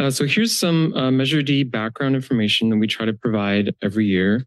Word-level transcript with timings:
Uh, 0.00 0.10
so 0.10 0.24
here's 0.24 0.58
some 0.58 0.94
uh, 0.94 1.10
Measure 1.10 1.42
D 1.42 1.62
background 1.62 2.14
information 2.14 2.70
that 2.70 2.78
we 2.78 2.86
try 2.86 3.04
to 3.04 3.12
provide 3.12 3.74
every 3.82 4.06
year. 4.06 4.46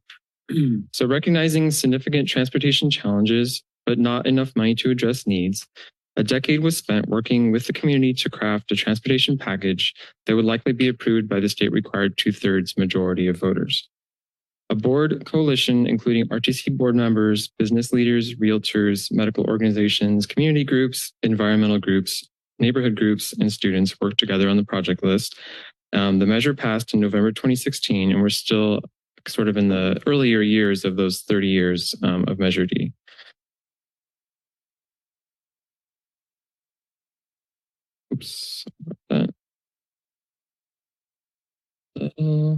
so 0.94 1.06
recognizing 1.06 1.70
significant 1.70 2.28
transportation 2.28 2.90
challenges, 2.90 3.62
but 3.86 4.00
not 4.00 4.26
enough 4.26 4.52
money 4.56 4.74
to 4.74 4.90
address 4.90 5.28
needs, 5.28 5.68
a 6.16 6.24
decade 6.24 6.62
was 6.62 6.76
spent 6.76 7.08
working 7.08 7.52
with 7.52 7.68
the 7.68 7.74
community 7.74 8.14
to 8.16 8.32
craft 8.32 8.72
a 8.72 8.76
transportation 8.76 9.38
package 9.38 9.94
that 10.26 10.36
would 10.36 10.46
likely 10.46 10.74
be 10.74 10.88
approved 10.88 11.30
by 11.30 11.40
the 11.40 11.50
state 11.50 11.72
required 11.72 12.18
two 12.18 12.32
thirds 12.32 12.76
majority 12.76 13.28
of 13.28 13.40
voters. 13.40 13.88
A 14.72 14.76
board 14.76 15.24
coalition, 15.26 15.86
including 15.86 16.28
RTC 16.30 16.76
board 16.76 16.96
members, 16.96 17.50
business 17.60 17.94
leaders, 17.94 18.34
realtors, 18.38 19.12
medical 19.12 19.46
organizations, 19.46 20.26
community 20.26 20.64
groups, 20.64 21.14
environmental 21.22 21.78
groups, 21.78 22.28
neighborhood 22.64 22.96
groups, 22.96 23.34
and 23.34 23.52
students 23.52 24.00
worked 24.02 24.20
together 24.20 24.50
on 24.50 24.58
the 24.58 24.64
project 24.64 25.04
list. 25.04 25.38
Um, 25.94 26.18
the 26.18 26.26
measure 26.26 26.56
passed 26.56 26.94
in 26.94 27.00
November 27.00 27.32
2016, 27.32 28.12
and 28.12 28.22
we're 28.22 28.30
still 28.30 28.82
sort 29.28 29.48
of 29.48 29.58
in 29.58 29.70
the 29.70 30.02
earlier 30.08 30.42
years 30.42 30.86
of 30.86 30.96
those 30.96 31.22
30 31.22 31.48
years 31.48 31.96
um, 32.04 32.26
of 32.28 32.40
Measure 32.40 32.66
D. 32.66 32.94
Oops, 38.14 38.66
that. 39.10 39.30
Uh, 42.00 42.58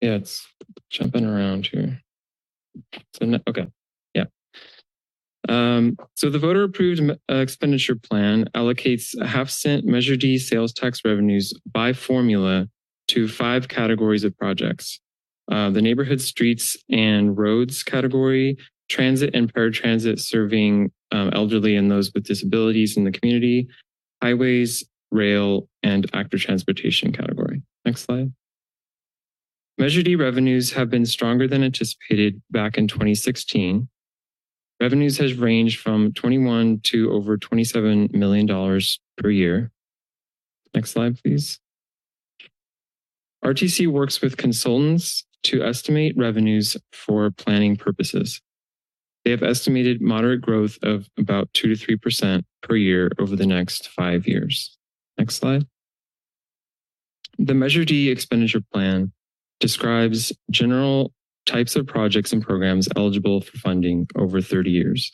yeah, 0.00 0.14
it's 0.14 0.46
jumping 0.90 1.24
around 1.24 1.66
here. 1.66 2.00
So, 3.14 3.38
okay. 3.48 3.66
Um, 5.48 5.96
so 6.14 6.28
the 6.28 6.38
voter 6.38 6.64
approved 6.64 7.00
uh, 7.00 7.34
expenditure 7.36 7.96
plan 7.96 8.48
allocates 8.54 9.18
a 9.18 9.26
half 9.26 9.48
cent 9.48 9.84
Measure 9.84 10.16
D 10.16 10.38
sales 10.38 10.72
tax 10.72 11.04
revenues 11.04 11.54
by 11.72 11.92
formula 11.92 12.68
to 13.08 13.28
five 13.28 13.68
categories 13.68 14.24
of 14.24 14.36
projects. 14.36 15.00
Uh, 15.50 15.70
the 15.70 15.80
neighborhood 15.80 16.20
streets 16.20 16.76
and 16.90 17.38
roads 17.38 17.82
category 17.82 18.58
transit 18.88 19.34
and 19.34 19.52
paratransit 19.52 20.18
serving 20.18 20.90
um, 21.12 21.30
elderly 21.32 21.76
and 21.76 21.90
those 21.90 22.12
with 22.14 22.24
disabilities 22.24 22.96
in 22.96 23.04
the 23.04 23.12
community, 23.12 23.68
highways, 24.22 24.84
rail, 25.10 25.68
and 25.82 26.08
active 26.14 26.40
transportation 26.40 27.12
category. 27.12 27.62
Next 27.84 28.02
slide. 28.02 28.32
Measure 29.78 30.02
D 30.02 30.16
revenues 30.16 30.72
have 30.72 30.90
been 30.90 31.06
stronger 31.06 31.46
than 31.46 31.62
anticipated 31.62 32.42
back 32.50 32.76
in 32.76 32.88
2016. 32.88 33.88
Revenues 34.80 35.18
has 35.18 35.34
ranged 35.34 35.80
from 35.80 36.12
21 36.12 36.80
to 36.84 37.10
over 37.12 37.36
$27 37.36 38.12
million 38.14 38.80
per 39.16 39.30
year. 39.30 39.72
Next 40.74 40.92
slide, 40.92 41.20
please. 41.22 41.58
RTC 43.44 43.88
works 43.88 44.20
with 44.20 44.36
consultants 44.36 45.24
to 45.44 45.62
estimate 45.62 46.16
revenues 46.16 46.76
for 46.92 47.30
planning 47.30 47.76
purposes. 47.76 48.40
They 49.24 49.30
have 49.32 49.42
estimated 49.42 50.00
moderate 50.00 50.40
growth 50.40 50.78
of 50.82 51.08
about 51.18 51.52
2 51.54 51.74
to 51.74 51.96
3% 51.96 52.42
per 52.62 52.76
year 52.76 53.10
over 53.18 53.36
the 53.36 53.46
next 53.46 53.88
five 53.88 54.26
years. 54.26 54.76
Next 55.18 55.36
slide. 55.36 55.66
The 57.38 57.54
Measure 57.54 57.84
D 57.84 58.10
expenditure 58.10 58.62
plan 58.72 59.12
describes 59.60 60.32
general 60.50 61.12
types 61.48 61.74
of 61.74 61.86
projects 61.86 62.32
and 62.32 62.42
programs 62.42 62.88
eligible 62.94 63.40
for 63.40 63.56
funding 63.58 64.06
over 64.16 64.40
30 64.40 64.70
years. 64.70 65.10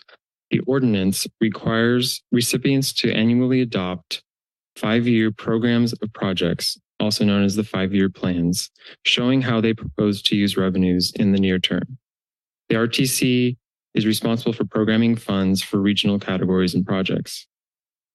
The 0.50 0.60
ordinance 0.60 1.26
requires 1.40 2.22
recipients 2.32 2.92
to 2.94 3.12
annually 3.12 3.60
adopt 3.60 4.22
five 4.76 5.06
year 5.06 5.30
programs 5.30 5.92
of 5.94 6.12
projects, 6.12 6.76
also 7.00 7.24
known 7.24 7.44
as 7.44 7.54
the 7.54 7.64
five 7.64 7.94
year 7.94 8.10
plans, 8.10 8.70
showing 9.04 9.40
how 9.42 9.60
they 9.60 9.72
propose 9.72 10.20
to 10.22 10.36
use 10.36 10.56
revenues 10.56 11.12
in 11.16 11.32
the 11.32 11.40
near 11.40 11.58
term. 11.58 11.98
The 12.68 12.76
RTC 12.76 13.56
is 13.94 14.06
responsible 14.06 14.52
for 14.52 14.64
programming 14.64 15.16
funds 15.16 15.62
for 15.62 15.80
regional 15.80 16.18
categories 16.18 16.74
and 16.74 16.84
projects. 16.84 17.46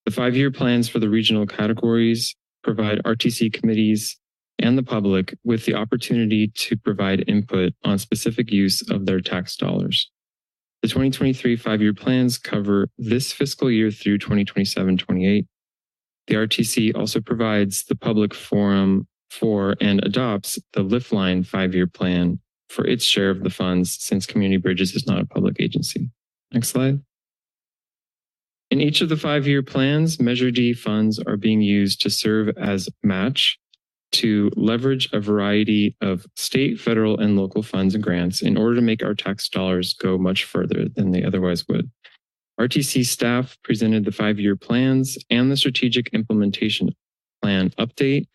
The 0.06 0.12
five 0.12 0.36
year 0.36 0.52
plans 0.52 0.90
for 0.90 1.00
the 1.00 1.10
regional 1.10 1.48
categories 1.48 2.36
provide 2.64 3.02
RTC 3.04 3.54
committees 3.54 4.18
and 4.60 4.78
the 4.78 4.84
public 4.84 5.36
with 5.44 5.66
the 5.66 5.74
opportunity 5.74 6.50
to 6.56 6.78
provide 6.78 7.28
input 7.28 7.74
on 7.84 7.98
specific 7.98 8.52
use 8.52 8.88
of 8.90 9.06
their 9.06 9.20
tax 9.20 9.56
dollars. 9.56 10.10
The 10.82 10.88
2023 10.88 11.56
five 11.56 11.82
year 11.82 11.94
plans 11.94 12.38
cover 12.38 12.88
this 12.98 13.34
fiscal 13.34 13.70
year 13.70 13.92
through 13.92 14.20
2027 14.20 14.98
28. 14.98 15.46
The 16.28 16.36
RTC 16.36 16.96
also 16.96 17.20
provides 17.20 17.86
the 17.86 17.96
public 17.96 18.34
forum 18.34 19.08
for 19.30 19.76
and 19.82 20.04
adopts 20.04 20.60
the 20.74 20.84
Liftline 20.84 21.46
five 21.46 21.74
year 21.74 21.88
plan 21.88 22.40
for 22.70 22.86
its 22.86 23.04
share 23.04 23.30
of 23.30 23.44
the 23.44 23.50
funds 23.50 23.98
since 24.00 24.26
Community 24.26 24.58
Bridges 24.58 24.96
is 24.96 25.08
not 25.08 25.20
a 25.20 25.26
public 25.26 25.60
agency. 25.60 26.10
Next 26.54 26.70
slide. 26.70 27.02
In 28.72 28.80
each 28.80 29.02
of 29.02 29.10
the 29.10 29.18
five 29.18 29.48
year 29.48 29.64
plans, 29.64 30.20
Measure 30.20 30.52
D 30.52 30.74
funds 30.74 31.20
are 31.20 31.38
being 31.38 31.62
used 31.62 32.02
to 32.02 32.10
serve 32.10 32.56
as 32.58 32.88
match 33.04 33.58
to 34.12 34.50
leverage 34.56 35.10
a 35.14 35.20
variety 35.20 35.96
of 36.02 36.26
state, 36.36 36.80
federal, 36.80 37.20
and 37.20 37.38
local 37.38 37.64
funds 37.64 37.96
and 37.96 38.04
grants 38.04 38.42
in 38.42 38.58
order 38.58 38.76
to 38.76 38.82
make 38.82 39.04
our 39.04 39.14
tax 39.14 39.50
dollars 39.50 39.94
go 39.94 40.18
much 40.18 40.46
further 40.46 40.88
than 40.96 41.12
they 41.12 41.24
otherwise 41.24 41.68
would. 41.68 41.90
RTC 42.60 43.06
staff 43.06 43.58
presented 43.64 44.04
the 44.06 44.12
five 44.12 44.40
year 44.40 44.56
plans 44.56 45.18
and 45.30 45.52
the 45.52 45.58
strategic 45.58 46.10
implementation 46.10 46.94
plan 47.42 47.70
update 47.72 48.28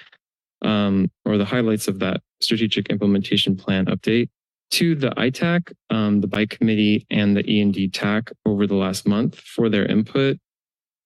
um, 0.62 1.10
or 1.24 1.36
the 1.36 1.44
highlights 1.44 1.88
of 1.88 1.98
that 1.98 2.22
strategic 2.40 2.88
implementation 2.88 3.56
plan 3.56 3.86
update 3.86 4.28
to 4.70 4.94
the 4.94 5.10
ITAC, 5.10 5.72
um, 5.90 6.20
the 6.20 6.26
bike 6.26 6.50
committee, 6.50 7.06
and 7.10 7.36
the 7.36 7.48
E&D 7.48 7.88
TAC 7.90 8.32
over 8.46 8.66
the 8.66 8.74
last 8.74 9.06
month 9.06 9.38
for 9.38 9.68
their 9.68 9.86
input, 9.86 10.38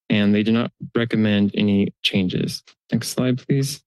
and 0.09 0.35
they 0.35 0.43
do 0.43 0.53
not 0.53 0.71
recommend 0.95 1.51
any 1.55 1.93
changes. 2.03 2.63
Next 2.93 3.09
slide, 3.09 3.45
please. 3.47 3.83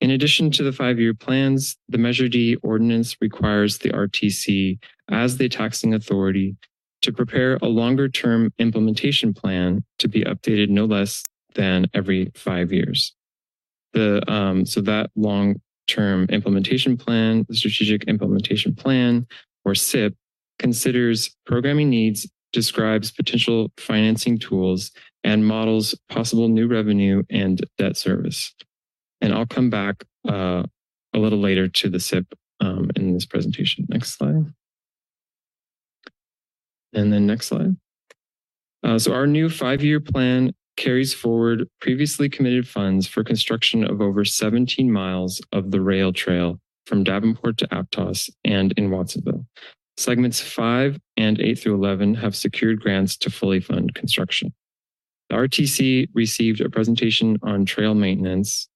In 0.00 0.10
addition 0.10 0.50
to 0.52 0.62
the 0.62 0.72
five-year 0.72 1.14
plans, 1.14 1.76
the 1.88 1.98
Measure 1.98 2.28
D 2.28 2.56
ordinance 2.62 3.16
requires 3.20 3.78
the 3.78 3.90
RTC 3.90 4.78
as 5.10 5.36
the 5.36 5.48
taxing 5.48 5.92
authority 5.92 6.56
to 7.02 7.12
prepare 7.12 7.58
a 7.62 7.66
longer-term 7.66 8.52
implementation 8.58 9.34
plan 9.34 9.84
to 9.98 10.08
be 10.08 10.22
updated 10.22 10.68
no 10.68 10.86
less 10.86 11.22
than 11.54 11.86
every 11.94 12.30
five 12.34 12.72
years. 12.72 13.14
The 13.92 14.22
um, 14.30 14.64
so 14.64 14.80
that 14.82 15.10
long 15.16 15.56
term 15.86 16.26
implementation 16.30 16.96
plan, 16.96 17.44
the 17.48 17.56
strategic 17.56 18.04
implementation 18.04 18.74
plan, 18.74 19.26
or 19.64 19.74
SIP, 19.74 20.14
considers 20.58 21.36
programming 21.44 21.90
needs, 21.90 22.28
describes 22.52 23.10
potential 23.10 23.72
financing 23.76 24.38
tools, 24.38 24.92
and 25.24 25.46
models 25.46 25.94
possible 26.08 26.48
new 26.48 26.68
revenue 26.68 27.22
and 27.30 27.64
debt 27.76 27.96
service. 27.96 28.54
And 29.20 29.32
I'll 29.32 29.46
come 29.46 29.70
back 29.70 30.04
uh, 30.28 30.62
a 31.14 31.18
little 31.18 31.40
later 31.40 31.68
to 31.68 31.88
the 31.88 32.00
SIP 32.00 32.26
um, 32.60 32.90
in 32.96 33.14
this 33.14 33.26
presentation. 33.26 33.86
Next 33.88 34.16
slide. 34.16 34.46
And 36.92 37.12
then 37.12 37.26
next 37.26 37.48
slide. 37.48 37.76
Uh, 38.82 38.98
so 38.98 39.12
our 39.12 39.26
new 39.26 39.48
five-year 39.48 40.00
plan 40.00 40.52
carries 40.76 41.12
forward 41.12 41.68
previously 41.80 42.28
committed 42.28 42.66
funds 42.66 43.06
for 43.06 43.22
construction 43.22 43.84
of 43.84 44.00
over 44.00 44.24
17 44.24 44.90
miles 44.90 45.40
of 45.52 45.70
the 45.70 45.80
rail 45.80 46.12
trail 46.12 46.58
from 46.86 47.04
Davenport 47.04 47.58
to 47.58 47.68
Aptos 47.68 48.30
and 48.44 48.72
in 48.72 48.90
Watsonville. 48.90 49.46
Segments 49.96 50.40
5 50.40 50.98
and 51.18 51.38
8 51.38 51.58
through 51.58 51.74
11 51.74 52.14
have 52.14 52.34
secured 52.34 52.80
grants 52.80 53.16
to 53.18 53.30
fully 53.30 53.60
fund 53.60 53.94
construction. 53.94 54.54
The 55.28 55.36
RTC 55.36 56.08
received 56.14 56.60
a 56.60 56.70
presentation 56.70 57.38
on 57.42 57.66
trail 57.66 57.94
maintenance 57.94 58.66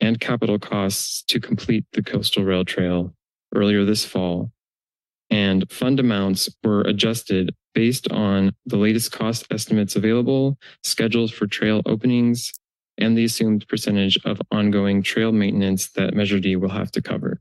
and 0.00 0.20
capital 0.20 0.58
costs 0.58 1.22
to 1.24 1.40
complete 1.40 1.84
the 1.92 2.02
coastal 2.02 2.44
rail 2.44 2.64
trail 2.64 3.14
earlier 3.54 3.84
this 3.84 4.04
fall, 4.04 4.52
and 5.30 5.70
fund 5.70 5.98
amounts 5.98 6.48
were 6.62 6.82
adjusted 6.82 7.54
based 7.74 8.10
on 8.10 8.52
the 8.64 8.76
latest 8.76 9.12
cost 9.12 9.46
estimates 9.50 9.96
available, 9.96 10.56
schedules 10.82 11.30
for 11.30 11.46
trail 11.46 11.82
openings, 11.86 12.52
and 12.98 13.16
the 13.16 13.24
assumed 13.24 13.66
percentage 13.68 14.18
of 14.24 14.40
ongoing 14.50 15.02
trail 15.02 15.32
maintenance 15.32 15.88
that 15.90 16.14
Measure 16.14 16.40
D 16.40 16.56
will 16.56 16.70
have 16.70 16.90
to 16.92 17.02
cover. 17.02 17.40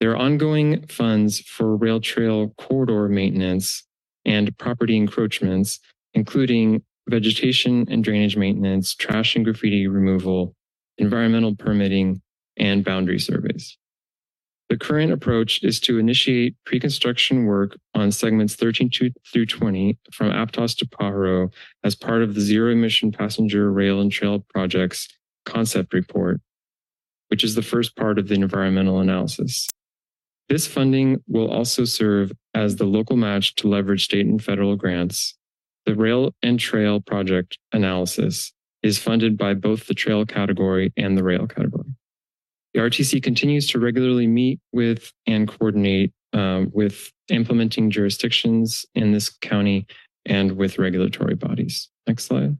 There 0.00 0.10
are 0.10 0.16
ongoing 0.16 0.86
funds 0.86 1.40
for 1.40 1.76
rail 1.76 2.00
trail 2.00 2.52
corridor 2.58 3.08
maintenance 3.08 3.84
and 4.26 4.56
property 4.58 4.96
encroachments, 4.96 5.78
including 6.12 6.82
vegetation 7.08 7.86
and 7.90 8.02
drainage 8.02 8.36
maintenance, 8.36 8.94
trash 8.94 9.36
and 9.36 9.44
graffiti 9.44 9.86
removal, 9.86 10.54
environmental 10.98 11.56
permitting, 11.56 12.22
and 12.56 12.84
boundary 12.84 13.18
surveys. 13.18 13.76
The 14.68 14.78
current 14.78 15.12
approach 15.12 15.62
is 15.62 15.78
to 15.80 15.98
initiate 15.98 16.56
pre-construction 16.64 17.44
work 17.44 17.76
on 17.94 18.10
segments 18.10 18.54
13 18.54 18.90
through 19.30 19.46
20 19.46 19.98
from 20.12 20.30
Aptos 20.30 20.76
to 20.78 20.86
Pajaro 20.86 21.52
as 21.84 21.94
part 21.94 22.22
of 22.22 22.34
the 22.34 22.40
Zero 22.40 22.72
Emission 22.72 23.12
Passenger 23.12 23.70
Rail 23.70 24.00
and 24.00 24.10
Trail 24.10 24.44
Projects 24.48 25.08
Concept 25.44 25.92
Report, 25.92 26.40
which 27.28 27.44
is 27.44 27.54
the 27.54 27.62
first 27.62 27.94
part 27.94 28.18
of 28.18 28.28
the 28.28 28.34
environmental 28.34 29.00
analysis. 29.00 29.68
This 30.48 30.66
funding 30.66 31.22
will 31.26 31.50
also 31.50 31.84
serve 31.84 32.32
as 32.54 32.76
the 32.76 32.84
local 32.84 33.16
match 33.16 33.54
to 33.56 33.68
leverage 33.68 34.04
state 34.04 34.26
and 34.26 34.42
federal 34.42 34.76
grants. 34.76 35.36
The 35.84 35.94
Rail 35.94 36.34
and 36.42 36.58
Trail 36.58 37.00
Project 37.00 37.58
analysis 37.72 38.52
is 38.84 38.98
funded 38.98 39.36
by 39.38 39.54
both 39.54 39.86
the 39.86 39.94
trail 39.94 40.26
category 40.26 40.92
and 40.96 41.16
the 41.16 41.24
rail 41.24 41.46
category. 41.46 41.88
The 42.74 42.80
RTC 42.80 43.22
continues 43.22 43.66
to 43.68 43.78
regularly 43.78 44.26
meet 44.26 44.60
with 44.72 45.10
and 45.26 45.48
coordinate 45.48 46.12
um, 46.34 46.70
with 46.72 47.10
implementing 47.28 47.90
jurisdictions 47.90 48.84
in 48.94 49.12
this 49.12 49.30
county 49.30 49.86
and 50.26 50.52
with 50.52 50.78
regulatory 50.78 51.34
bodies. 51.34 51.88
Next 52.06 52.24
slide. 52.24 52.58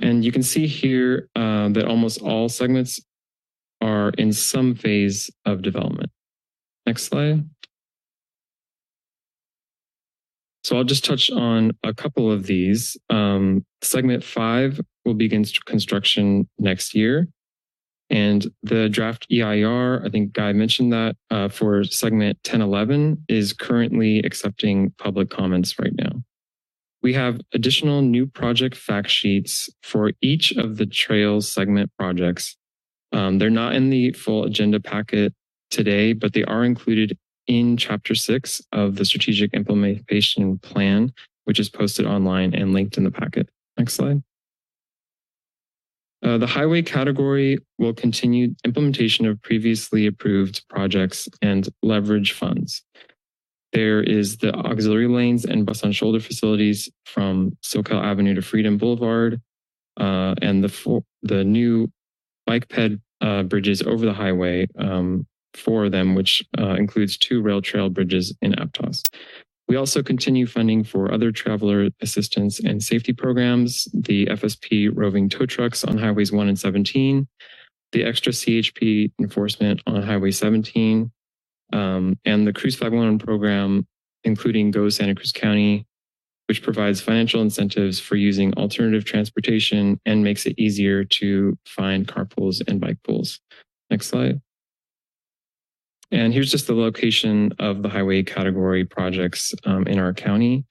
And 0.00 0.24
you 0.24 0.32
can 0.32 0.42
see 0.42 0.66
here 0.66 1.28
uh, 1.36 1.68
that 1.70 1.84
almost 1.84 2.20
all 2.20 2.48
segments 2.48 3.00
are 3.80 4.10
in 4.10 4.32
some 4.32 4.74
phase 4.74 5.30
of 5.44 5.62
development. 5.62 6.10
Next 6.84 7.04
slide. 7.04 7.44
So 10.68 10.76
I'll 10.76 10.84
just 10.84 11.02
touch 11.02 11.30
on 11.30 11.72
a 11.82 11.94
couple 11.94 12.30
of 12.30 12.44
these. 12.44 12.94
Um, 13.08 13.64
segment 13.80 14.22
five 14.22 14.78
will 15.06 15.14
begin 15.14 15.42
construction 15.64 16.46
next 16.58 16.94
year. 16.94 17.26
And 18.10 18.46
the 18.62 18.90
draft 18.90 19.26
EIR, 19.32 20.04
I 20.04 20.10
think 20.10 20.34
Guy 20.34 20.52
mentioned 20.52 20.92
that 20.92 21.16
uh, 21.30 21.48
for 21.48 21.84
segment 21.84 22.36
1011 22.44 23.24
is 23.30 23.54
currently 23.54 24.18
accepting 24.18 24.92
public 24.98 25.30
comments 25.30 25.78
right 25.78 25.94
now. 25.94 26.22
We 27.02 27.14
have 27.14 27.40
additional 27.54 28.02
new 28.02 28.26
project 28.26 28.76
fact 28.76 29.08
sheets 29.08 29.70
for 29.82 30.12
each 30.20 30.52
of 30.52 30.76
the 30.76 30.84
trails 30.84 31.50
segment 31.50 31.90
projects. 31.98 32.58
Um, 33.12 33.38
they're 33.38 33.48
not 33.48 33.74
in 33.74 33.88
the 33.88 34.12
full 34.12 34.44
agenda 34.44 34.80
packet 34.80 35.32
today, 35.70 36.12
but 36.12 36.34
they 36.34 36.44
are 36.44 36.62
included 36.62 37.16
in 37.48 37.76
chapter 37.76 38.14
six 38.14 38.62
of 38.72 38.94
the 38.96 39.04
strategic 39.04 39.52
implementation 39.54 40.58
plan, 40.58 41.12
which 41.44 41.58
is 41.58 41.68
posted 41.68 42.06
online 42.06 42.54
and 42.54 42.72
linked 42.72 42.96
in 42.96 43.04
the 43.04 43.10
packet. 43.10 43.48
Next 43.76 43.94
slide. 43.94 44.22
Uh, 46.22 46.36
the 46.36 46.46
highway 46.46 46.82
category 46.82 47.58
will 47.78 47.94
continue 47.94 48.54
implementation 48.64 49.24
of 49.24 49.40
previously 49.40 50.06
approved 50.06 50.66
projects 50.68 51.28
and 51.42 51.68
leverage 51.82 52.32
funds. 52.32 52.82
There 53.72 54.02
is 54.02 54.38
the 54.38 54.52
auxiliary 54.54 55.08
lanes 55.08 55.44
and 55.44 55.64
bus 55.64 55.84
on 55.84 55.92
shoulder 55.92 56.20
facilities 56.20 56.88
from 57.06 57.56
Soquel 57.62 58.02
Avenue 58.02 58.34
to 58.34 58.42
Freedom 58.42 58.78
Boulevard, 58.78 59.40
uh, 59.98 60.34
and 60.42 60.64
the 60.64 61.02
the 61.22 61.44
new 61.44 61.90
bike 62.46 62.68
ped 62.68 62.98
uh, 63.20 63.42
bridges 63.44 63.82
over 63.82 64.04
the 64.04 64.12
highway, 64.12 64.66
um, 64.78 65.26
four 65.54 65.86
of 65.86 65.92
them, 65.92 66.14
which 66.14 66.44
uh, 66.58 66.74
includes 66.74 67.16
two 67.16 67.40
rail 67.42 67.60
trail 67.62 67.88
bridges 67.88 68.36
in 68.42 68.52
Aptos. 68.52 69.02
We 69.68 69.76
also 69.76 70.02
continue 70.02 70.46
funding 70.46 70.82
for 70.82 71.12
other 71.12 71.30
traveler 71.30 71.90
assistance 72.00 72.58
and 72.58 72.82
safety 72.82 73.12
programs, 73.12 73.86
the 73.92 74.26
FSP 74.26 74.90
roving 74.94 75.28
tow 75.28 75.44
trucks 75.44 75.84
on 75.84 75.98
highways 75.98 76.32
1 76.32 76.48
and 76.48 76.58
17, 76.58 77.28
the 77.92 78.04
extra 78.04 78.32
CHP 78.32 79.12
enforcement 79.20 79.82
on 79.86 80.02
Highway 80.02 80.30
17, 80.30 81.10
um, 81.74 82.18
and 82.24 82.46
the 82.46 82.52
Cruz 82.52 82.76
511 82.76 83.18
program, 83.18 83.86
including 84.24 84.70
Go 84.70 84.88
Santa 84.88 85.14
Cruz 85.14 85.32
County, 85.32 85.86
which 86.46 86.62
provides 86.62 87.02
financial 87.02 87.42
incentives 87.42 88.00
for 88.00 88.16
using 88.16 88.54
alternative 88.54 89.04
transportation 89.04 90.00
and 90.06 90.24
makes 90.24 90.46
it 90.46 90.58
easier 90.58 91.04
to 91.04 91.58
find 91.66 92.08
carpools 92.08 92.62
and 92.66 92.80
bike 92.80 92.98
pools. 93.04 93.38
Next 93.90 94.06
slide. 94.06 94.40
And 96.10 96.32
here's 96.32 96.50
just 96.50 96.66
the 96.66 96.74
location 96.74 97.52
of 97.58 97.82
the 97.82 97.88
highway 97.88 98.22
category 98.22 98.84
projects 98.84 99.54
um, 99.64 99.86
in 99.86 99.98
our 99.98 100.14
county. 100.14 100.64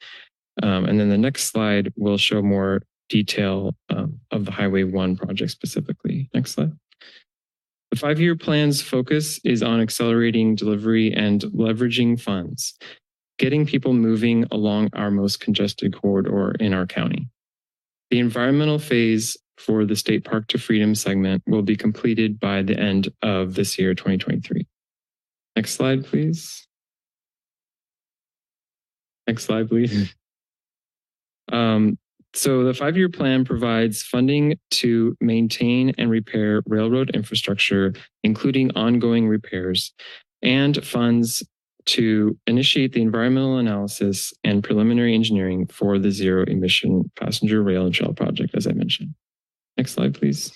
Um, 0.63 0.86
and 0.86 1.00
then 1.00 1.10
the 1.10 1.18
next 1.18 1.45
slide 1.45 1.94
will 1.95 2.18
show 2.18 2.42
more 2.42 2.81
detail 3.10 3.75
um, 3.89 4.19
of 4.31 4.45
the 4.45 4.51
Highway 4.51 4.84
1 4.84 5.16
project 5.16 5.51
specifically. 5.51 6.30
Next 6.34 6.54
slide. 6.54 6.72
The 7.92 7.98
five-year 7.98 8.36
plan's 8.36 8.81
focus 8.81 9.39
is 9.45 9.63
on 9.63 9.80
accelerating 9.80 10.56
delivery 10.56 11.13
and 11.13 11.42
leveraging 11.42 12.19
funds, 12.19 12.78
getting 13.38 13.66
people 13.66 13.94
moving 13.94 14.45
along 14.51 14.89
our 14.94 15.10
most 15.10 15.39
congested 15.39 15.95
corridor 16.00 16.51
in 16.60 16.74
our 16.74 16.86
county. 16.86 17.30
The 18.10 18.19
environmental 18.19 18.80
phase 18.80 19.38
for 19.57 19.86
the 19.86 19.95
State 19.95 20.25
Park 20.25 20.48
to 20.48 20.57
Freedom 20.57 20.95
segment 20.95 21.44
will 21.48 21.62
be 21.62 21.75
completed 21.75 22.39
by 22.39 22.62
the 22.62 22.78
end 22.78 23.10
of 23.22 23.56
this 23.56 23.80
year, 23.80 23.94
2023. 23.94 24.66
Next 25.57 25.74
slide, 25.74 26.06
please. 26.06 26.68
Next 29.27 29.45
slide, 29.45 29.68
please. 29.68 30.13
Um, 31.50 31.98
so 32.33 32.65
the 32.65 32.74
five-year 32.74 33.07
plan 33.07 33.45
provides 33.45 34.04
funding 34.04 34.59
to 34.71 35.15
maintain 35.21 35.94
and 35.98 36.12
repair 36.12 36.62
railroad 36.65 37.12
infrastructure, 37.12 37.94
including 38.21 38.69
ongoing 38.75 39.30
repairs, 39.30 39.94
and 40.42 40.86
funds 40.86 41.42
to 41.86 42.38
initiate 42.45 42.92
the 42.92 43.01
environmental 43.01 43.60
analysis 43.60 44.33
and 44.44 44.62
preliminary 44.62 45.15
engineering 45.15 45.68
for 45.68 45.98
the 45.98 46.12
zero 46.12 46.44
emission 46.44 47.10
passenger 47.15 47.63
rail 47.63 47.86
and 47.86 47.94
trail 47.95 48.13
project, 48.13 48.53
as 48.56 48.68
I 48.68 48.74
mentioned. 48.74 49.15
Next 49.77 49.94
slide, 49.94 50.13
please. 50.13 50.51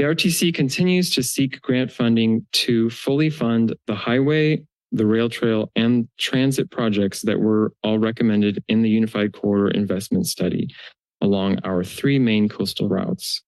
The 0.00 0.06
RTC 0.06 0.54
continues 0.54 1.10
to 1.10 1.22
seek 1.22 1.60
grant 1.60 1.92
funding 1.92 2.46
to 2.52 2.88
fully 2.88 3.28
fund 3.28 3.76
the 3.86 3.94
highway, 3.94 4.62
the 4.90 5.04
rail 5.04 5.28
trail, 5.28 5.70
and 5.76 6.08
transit 6.16 6.70
projects 6.70 7.20
that 7.20 7.38
were 7.38 7.74
all 7.84 7.98
recommended 7.98 8.64
in 8.66 8.80
the 8.80 8.88
Unified 8.88 9.34
Corridor 9.34 9.68
Investment 9.78 10.26
Study 10.26 10.74
along 11.20 11.58
our 11.64 11.84
three 11.84 12.18
main 12.18 12.48
coastal 12.48 12.88
routes. 12.88 13.42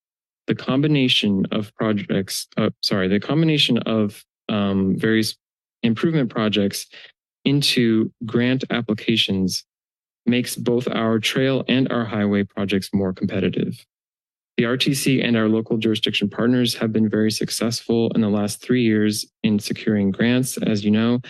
The 0.46 0.54
combination 0.54 1.46
of 1.52 1.74
projects, 1.74 2.48
uh, 2.58 2.68
sorry, 2.82 3.08
the 3.08 3.18
combination 3.18 3.78
of 3.78 4.22
um, 4.50 4.94
various 4.98 5.34
improvement 5.82 6.28
projects 6.28 6.84
into 7.46 8.12
grant 8.26 8.62
applications 8.68 9.64
makes 10.26 10.54
both 10.54 10.86
our 10.86 11.18
trail 11.18 11.64
and 11.66 11.90
our 11.90 12.04
highway 12.04 12.44
projects 12.44 12.90
more 12.92 13.14
competitive. 13.14 13.86
The 14.56 14.64
RTC 14.64 15.24
and 15.24 15.36
our 15.36 15.48
local 15.48 15.78
jurisdiction 15.78 16.28
partners 16.28 16.74
have 16.74 16.92
been 16.92 17.08
very 17.08 17.30
successful 17.30 18.10
in 18.14 18.20
the 18.20 18.28
last 18.28 18.62
three 18.62 18.82
years 18.82 19.26
in 19.42 19.58
securing 19.58 20.10
grants, 20.10 20.58
as 20.58 20.84
you 20.84 20.90
know, 20.90 21.20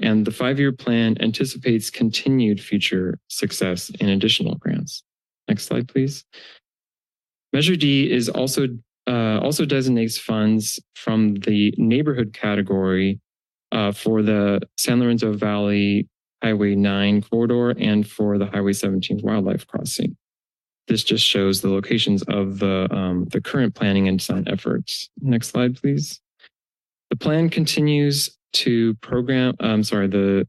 and 0.00 0.24
the 0.24 0.32
five 0.32 0.58
year 0.58 0.72
plan 0.72 1.16
anticipates 1.20 1.90
continued 1.90 2.60
future 2.60 3.18
success 3.28 3.90
in 4.00 4.08
additional 4.08 4.56
grants. 4.56 5.04
Next 5.48 5.66
slide, 5.66 5.88
please. 5.88 6.24
Measure 7.52 7.76
D 7.76 8.10
is 8.10 8.28
also 8.28 8.68
uh, 9.06 9.38
also 9.40 9.64
designates 9.64 10.18
funds 10.18 10.80
from 10.94 11.34
the 11.34 11.74
neighborhood 11.76 12.32
category 12.32 13.20
uh, 13.72 13.92
for 13.92 14.22
the 14.22 14.60
San 14.76 15.00
Lorenzo 15.00 15.32
Valley 15.32 16.08
Highway 16.42 16.74
9 16.74 17.22
corridor 17.22 17.70
and 17.70 18.08
for 18.08 18.38
the 18.38 18.46
Highway 18.46 18.72
17 18.72 19.20
wildlife 19.22 19.66
crossing. 19.66 20.16
This 20.88 21.04
just 21.04 21.24
shows 21.24 21.60
the 21.60 21.70
locations 21.70 22.22
of 22.24 22.58
the, 22.58 22.88
um, 22.90 23.26
the 23.26 23.40
current 23.40 23.74
planning 23.74 24.08
and 24.08 24.18
design 24.18 24.44
efforts. 24.48 25.08
Next 25.20 25.48
slide, 25.48 25.76
please. 25.80 26.20
The 27.10 27.16
plan 27.16 27.50
continues 27.50 28.36
to 28.54 28.94
program, 28.96 29.54
I'm 29.60 29.84
sorry, 29.84 30.08
the, 30.08 30.46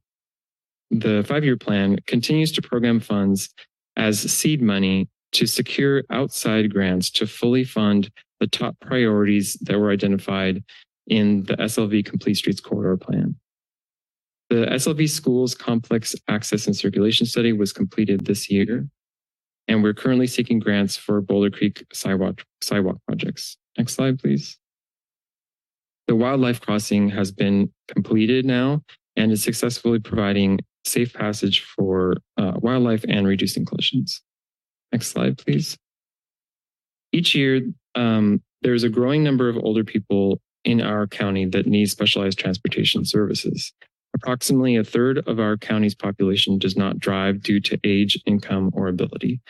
the 0.90 1.24
five-year 1.28 1.58
plan 1.58 1.98
continues 2.08 2.52
to 2.54 2.62
program 2.62 3.00
funds 3.00 3.50
as 3.96 4.20
seed 4.20 4.62
money 4.62 5.08
to 5.34 5.48
secure 5.48 6.04
outside 6.10 6.72
grants 6.72 7.10
to 7.12 7.28
fully 7.28 7.64
fund 7.64 8.10
the 8.40 8.48
top 8.48 8.76
priorities 8.80 9.54
that 9.62 9.80
were 9.80 9.92
identified 9.92 10.64
in 11.08 11.44
the 11.44 11.56
SLV 11.58 12.06
Complete 12.06 12.36
Streets 12.36 12.60
Corridor 12.60 12.98
Plan. 12.98 13.36
The 14.50 14.66
SLV 14.68 15.10
Schools 15.10 15.56
Complex 15.56 16.16
Access 16.28 16.68
and 16.68 16.76
Circulation 16.76 17.26
Study 17.26 17.54
was 17.54 17.74
completed 17.74 18.26
this 18.26 18.50
year 18.50 18.88
and 19.68 19.84
we're 19.84 19.94
currently 19.94 20.28
seeking 20.28 20.60
grants 20.60 20.98
for 20.98 21.22
Boulder 21.22 21.50
Creek 21.50 21.86
sidewalk, 21.94 22.44
sidewalk 22.62 22.98
projects. 23.08 23.58
Next 23.78 23.94
slide, 23.94 24.20
please. 24.20 24.58
The 26.08 26.16
wildlife 26.16 26.60
crossing 26.60 27.10
has 27.10 27.32
been 27.32 27.72
completed 27.88 28.46
now 28.46 28.84
and 29.16 29.32
is 29.32 29.42
successfully 29.42 30.00
providing 30.00 30.60
safe 30.86 31.14
passage 31.14 31.62
for 31.62 32.18
uh, 32.38 32.54
wildlife 32.56 33.06
and 33.08 33.26
reducing 33.26 33.66
collisions. 33.66 34.22
Next 34.92 35.08
slide, 35.08 35.38
please. 35.38 35.78
Each 37.14 37.34
year, 37.34 37.62
um, 37.96 38.42
there's 38.64 38.84
a 38.84 38.90
growing 38.90 39.24
number 39.24 39.50
of 39.50 39.58
older 39.58 39.84
people 39.84 40.42
in 40.66 40.82
our 40.82 41.08
county 41.08 41.46
that 41.46 41.68
need 41.68 41.90
specialized 41.90 42.40
transportation 42.40 43.06
services. 43.06 43.74
Approximately 44.16 44.76
a 44.76 44.84
third 44.84 45.20
of 45.28 45.40
our 45.40 45.58
county's 45.58 45.96
population 45.96 46.58
does 46.58 46.78
not 46.78 47.00
drive 47.00 47.42
due 47.42 47.60
to 47.62 47.80
age, 47.84 48.18
income, 48.26 48.70
or 48.74 48.88
ability. 48.88 49.42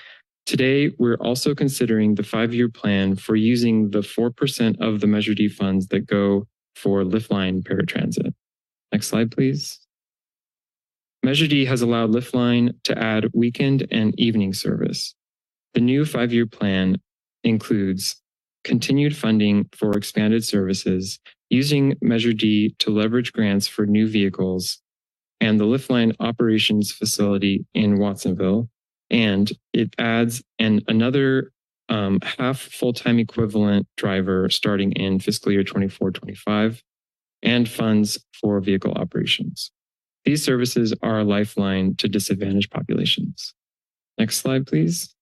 Today, 0.46 0.92
we're 0.98 1.16
also 1.16 1.56
considering 1.56 2.16
the 2.16 2.24
five-year 2.24 2.70
plan 2.70 3.16
for 3.16 3.36
using 3.36 3.92
the 3.92 4.02
4% 4.02 4.80
of 4.82 5.00
the 5.00 5.08
Measure 5.08 5.34
D 5.34 5.48
funds 5.48 5.88
that 5.88 6.06
go 6.06 6.48
for 6.76 7.04
Liftline 7.04 7.64
paratransit. 7.64 8.34
Next 8.92 9.08
slide, 9.08 9.32
please. 9.32 9.80
Measure 11.24 11.48
D 11.48 11.66
has 11.66 11.82
allowed 11.82 12.12
Liftline 12.12 12.74
to 12.84 12.98
add 12.98 13.30
weekend 13.34 13.88
and 13.92 14.18
evening 14.20 14.54
service. 14.54 15.16
The 15.74 15.80
new 15.80 16.06
five-year 16.06 16.48
plan 16.48 16.98
includes 17.44 18.22
continued 18.64 19.16
funding 19.16 19.70
for 19.74 19.98
expanded 19.98 20.44
services, 20.44 21.20
using 21.54 21.96
Measure 22.02 22.34
D 22.34 22.76
to 22.80 22.90
leverage 22.90 23.32
grants 23.32 23.68
for 23.68 23.86
new 23.86 24.08
vehicles, 24.08 24.82
and 25.40 25.60
the 25.60 25.66
Liftline 25.66 26.16
operations 26.20 26.92
facility 26.92 27.66
in 27.76 28.00
Watsonville. 28.00 28.70
And 29.12 29.52
it 29.72 29.94
adds 30.00 30.44
an 30.58 30.82
another 30.88 31.52
um, 31.90 32.20
half 32.40 32.60
full-time 32.60 33.20
equivalent 33.20 33.88
driver 33.98 34.50
starting 34.50 34.94
in 34.94 35.20
fiscal 35.20 35.52
year 35.52 35.64
24-25 35.64 36.82
and 37.44 37.70
funds 37.70 38.18
for 38.42 38.60
vehicle 38.60 38.94
operations. 38.94 39.72
These 40.26 40.44
services 40.44 40.94
are 41.04 41.20
a 41.20 41.24
lifeline 41.24 41.96
to 41.98 42.08
disadvantaged 42.08 42.72
populations. 42.72 43.54
Next 44.18 44.38
slide, 44.38 44.66
please. 44.66 45.14